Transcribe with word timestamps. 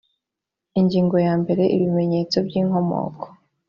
ingingo 0.79 1.15
ya 1.25 1.33
mbere 1.41 1.63
ibimenyetso 1.75 2.37
by 2.47 2.53
inkomoko 2.61 3.25